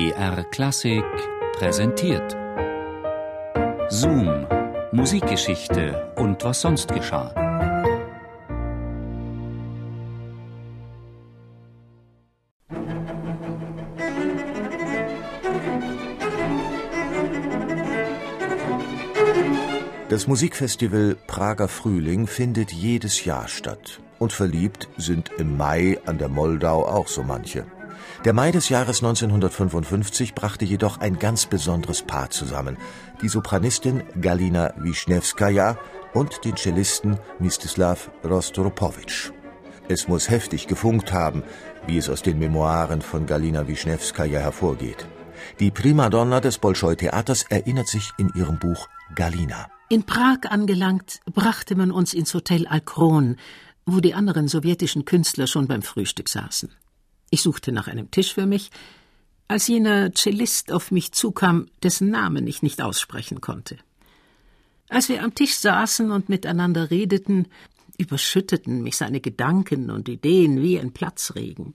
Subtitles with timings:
[0.00, 1.04] BR Klassik
[1.52, 2.34] präsentiert.
[3.90, 4.46] Zoom,
[4.92, 7.34] Musikgeschichte und was sonst geschah.
[20.08, 24.00] Das Musikfestival Prager Frühling findet jedes Jahr statt.
[24.18, 27.66] Und verliebt sind im Mai an der Moldau auch so manche.
[28.24, 32.76] Der Mai des Jahres 1955 brachte jedoch ein ganz besonderes Paar zusammen.
[33.22, 35.78] Die Sopranistin Galina Wischnewskaja
[36.12, 39.30] und den Cellisten Mstislav Rostropowitsch.
[39.88, 41.42] Es muss heftig gefunkt haben,
[41.86, 45.06] wie es aus den Memoiren von Galina Wischnewskaja hervorgeht.
[45.58, 49.68] Die Primadonna des Bolschoi-Theaters erinnert sich in ihrem Buch Galina.
[49.88, 53.36] In Prag angelangt, brachte man uns ins Hotel Alkron,
[53.86, 56.70] wo die anderen sowjetischen Künstler schon beim Frühstück saßen.
[57.30, 58.70] Ich suchte nach einem Tisch für mich,
[59.48, 63.78] als jener Cellist auf mich zukam, dessen Namen ich nicht aussprechen konnte.
[64.88, 67.46] Als wir am Tisch saßen und miteinander redeten,
[67.98, 71.74] überschütteten mich seine Gedanken und Ideen wie ein Platzregen.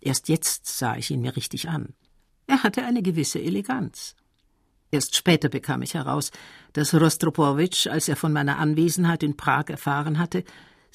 [0.00, 1.94] Erst jetzt sah ich ihn mir richtig an.
[2.46, 4.14] Er hatte eine gewisse Eleganz.
[4.90, 6.30] Erst später bekam ich heraus,
[6.72, 10.44] dass Rostropowitsch, als er von meiner Anwesenheit in Prag erfahren hatte,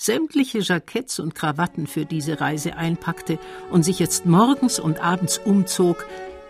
[0.04, 3.40] sämtliche Jacketts und Krawatten für diese Reise einpackte
[3.72, 6.06] und sich jetzt morgens und abends umzog,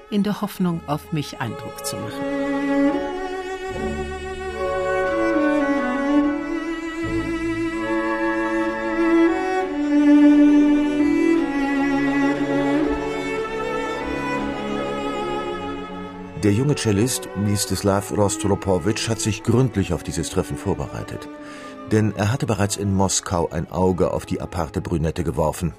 [0.10, 2.24] in der Hoffnung, auf mich Eindruck zu machen.
[16.44, 21.30] Der junge Cellist Mstislav Rostropowitsch hat sich gründlich auf dieses Treffen vorbereitet
[21.92, 25.74] denn er hatte bereits in Moskau ein Auge auf die aparte Brünette geworfen.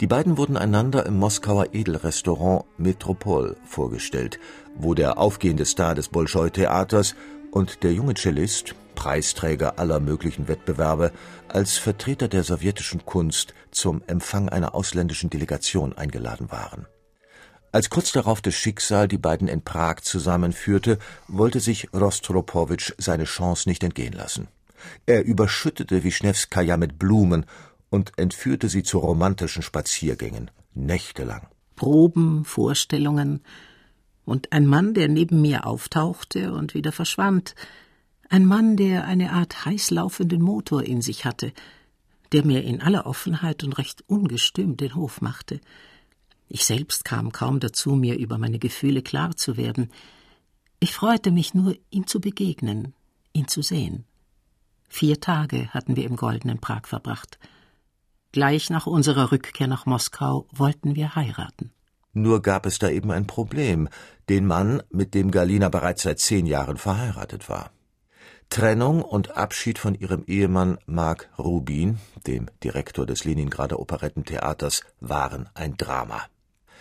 [0.00, 4.40] Die beiden wurden einander im Moskauer Edelrestaurant Metropol vorgestellt,
[4.74, 7.14] wo der aufgehende Star des Bolschoi-Theaters
[7.50, 11.12] und der junge Cellist, Preisträger aller möglichen Wettbewerbe,
[11.48, 16.86] als Vertreter der sowjetischen Kunst zum Empfang einer ausländischen Delegation eingeladen waren.
[17.76, 20.98] Als kurz darauf das Schicksal die beiden in Prag zusammenführte,
[21.28, 24.48] wollte sich Rostropowitsch seine Chance nicht entgehen lassen.
[25.04, 27.44] Er überschüttete Wischnewskaja mit Blumen
[27.90, 31.48] und entführte sie zu romantischen Spaziergängen, nächtelang.
[31.74, 33.42] Proben, Vorstellungen
[34.24, 37.54] und ein Mann, der neben mir auftauchte und wieder verschwand,
[38.30, 41.52] ein Mann, der eine Art heißlaufenden Motor in sich hatte,
[42.32, 45.60] der mir in aller Offenheit und recht ungestüm den Hof machte.
[46.48, 49.90] Ich selbst kam kaum dazu, mir über meine Gefühle klar zu werden.
[50.78, 52.94] Ich freute mich nur, ihm zu begegnen,
[53.32, 54.04] ihn zu sehen.
[54.88, 57.38] Vier Tage hatten wir im goldenen Prag verbracht.
[58.32, 61.72] Gleich nach unserer Rückkehr nach Moskau wollten wir heiraten.
[62.12, 63.88] Nur gab es da eben ein Problem,
[64.28, 67.70] den Mann, mit dem Galina bereits seit zehn Jahren verheiratet war.
[68.48, 75.76] Trennung und Abschied von ihrem Ehemann Mark Rubin, dem Direktor des Leningrader Operettentheaters, waren ein
[75.76, 76.22] Drama.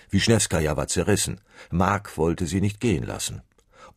[0.10, 1.42] Wischnewskaja war zerrissen.
[1.72, 3.42] Mark wollte sie nicht gehen lassen.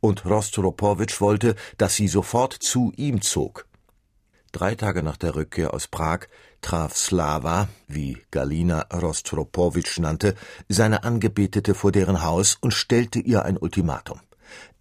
[0.01, 3.67] Und Rostropowitsch wollte, dass sie sofort zu ihm zog.
[4.53, 6.21] Drei Tage nach der Rückkehr aus Prag
[6.63, 10.35] traf Slava, wie Galina Rostropowitsch nannte,
[10.69, 14.21] seine Angebetete vor deren Haus und stellte ihr ein Ultimatum.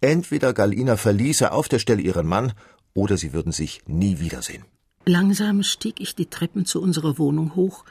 [0.00, 2.52] Entweder Galina verließe auf der Stelle ihren Mann,
[2.94, 4.64] oder sie würden sich nie wiedersehen.
[5.04, 7.84] Langsam stieg ich die Treppen zu unserer Wohnung hoch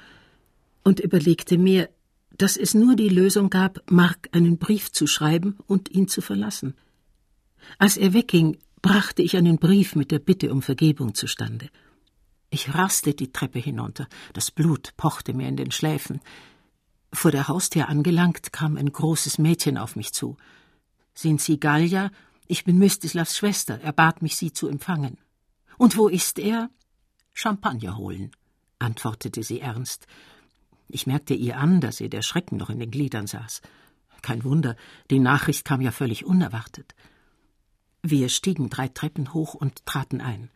[0.83, 1.89] und überlegte mir,
[2.37, 6.75] dass es nur die Lösung gab, Mark einen Brief zu schreiben und ihn zu verlassen.
[7.77, 11.69] Als er wegging, brachte ich einen Brief mit der Bitte um Vergebung zustande.
[12.49, 16.21] Ich raste die Treppe hinunter, das Blut pochte mir in den Schläfen.
[17.11, 20.37] Vor der Haustür angelangt, kam ein großes Mädchen auf mich zu.
[21.13, 22.11] Sind Sie Galja?
[22.47, 23.79] Ich bin Mystislavs Schwester.
[23.81, 25.17] Er bat mich, Sie zu empfangen.
[25.77, 26.69] Und wo ist er?
[27.33, 28.31] Champagner holen,
[28.79, 30.07] antwortete sie ernst.
[30.87, 33.61] Ich merkte ihr an, dass ihr der Schrecken noch in den Gliedern saß.
[34.21, 34.75] Kein Wunder,
[35.09, 36.95] die Nachricht kam ja völlig unerwartet.
[38.01, 40.49] Wir stiegen drei Treppen hoch und traten ein.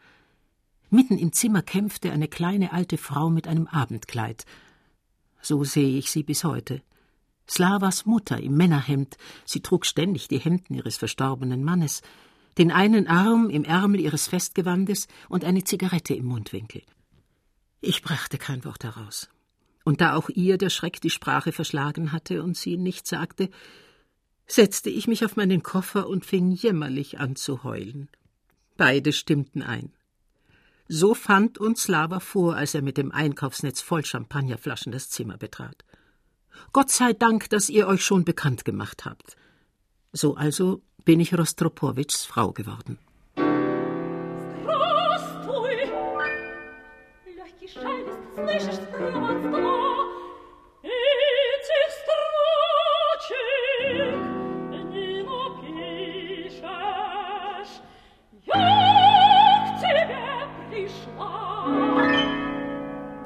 [0.89, 4.45] Mitten im Zimmer kämpfte eine kleine alte Frau mit einem Abendkleid.
[5.41, 6.81] So sehe ich sie bis heute.
[7.47, 12.01] Slavas Mutter im Männerhemd, sie trug ständig die Hemden ihres verstorbenen Mannes,
[12.57, 16.83] den einen Arm im Ärmel ihres Festgewandes und eine Zigarette im Mundwinkel.
[17.81, 19.29] Ich brachte kein Wort heraus.
[19.83, 23.49] Und da auch ihr der Schreck die Sprache verschlagen hatte und sie nichts sagte,
[24.47, 28.09] setzte ich mich auf meinen Koffer und fing jämmerlich an zu heulen.
[28.77, 29.91] Beide stimmten ein.
[30.87, 35.85] So fand uns Slava vor, als er mit dem Einkaufsnetz voll Champagnerflaschen das Zimmer betrat.
[36.73, 39.37] Gott sei Dank, dass ihr euch schon bekannt gemacht habt.
[40.11, 42.99] So also bin ich Rostropowitschs Frau geworden.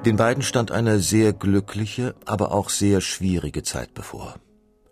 [0.06, 4.36] Den beiden stand eine sehr glückliche, aber auch sehr schwierige Zeit bevor.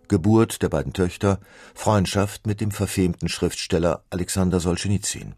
[0.08, 1.38] Geburt der beiden Töchter,
[1.74, 5.34] Freundschaft mit dem verfemten Schriftsteller Alexander Solschenizyn.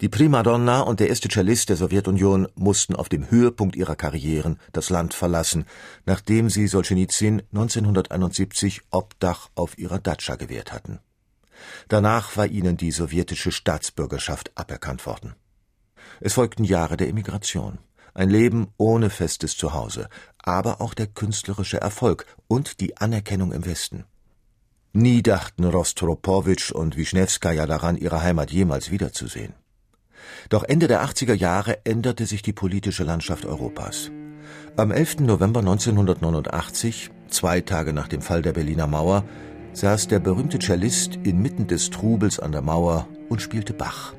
[0.00, 4.90] Die Primadonna und der erste Cellist der Sowjetunion mussten auf dem Höhepunkt ihrer Karrieren das
[4.90, 5.64] Land verlassen,
[6.06, 11.00] nachdem sie Solschenizyn 1971 Obdach auf ihrer Datscha gewährt hatten.
[11.88, 15.34] Danach war ihnen die sowjetische Staatsbürgerschaft aberkannt worden.
[16.20, 17.78] Es folgten Jahre der Emigration
[18.18, 20.08] ein Leben ohne festes Zuhause,
[20.38, 24.04] aber auch der künstlerische Erfolg und die Anerkennung im Westen.
[24.92, 29.54] Nie dachten Rostropowitsch und Wischnewskaja daran, ihre Heimat jemals wiederzusehen.
[30.48, 34.10] Doch Ende der 80er Jahre änderte sich die politische Landschaft Europas.
[34.76, 35.20] Am 11.
[35.20, 39.24] November 1989, zwei Tage nach dem Fall der Berliner Mauer,
[39.72, 44.14] saß der berühmte Cellist inmitten des Trubels an der Mauer und spielte Bach.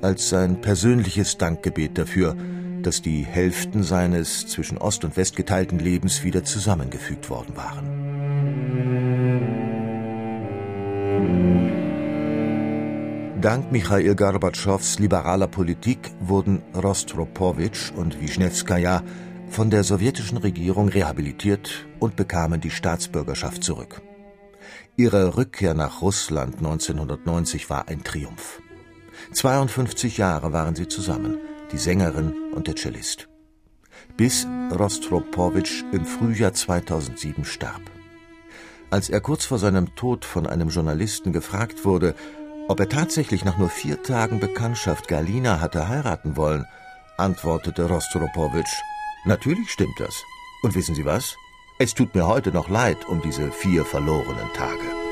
[0.00, 2.36] Als sein persönliches Dankgebet dafür,
[2.82, 8.17] dass die Hälften seines zwischen Ost und West geteilten Lebens wieder zusammengefügt worden waren.
[13.40, 19.04] Dank Michail Gorbatschows liberaler Politik wurden Rostropowitsch und Wischnewskaja
[19.48, 24.02] von der sowjetischen Regierung rehabilitiert und bekamen die Staatsbürgerschaft zurück.
[24.96, 28.60] Ihre Rückkehr nach Russland 1990 war ein Triumph.
[29.32, 31.38] 52 Jahre waren sie zusammen
[31.70, 33.28] die Sängerin und der Cellist.
[34.16, 37.82] Bis Rostropowitsch im Frühjahr 2007 starb.
[38.90, 42.16] Als er kurz vor seinem Tod von einem Journalisten gefragt wurde,
[42.68, 46.66] ob er tatsächlich nach nur vier Tagen Bekanntschaft Galina hatte heiraten wollen,
[47.16, 48.82] antwortete Rostropowitsch,
[49.24, 50.22] natürlich stimmt das.
[50.62, 51.34] Und wissen Sie was?
[51.78, 55.07] Es tut mir heute noch leid um diese vier verlorenen Tage.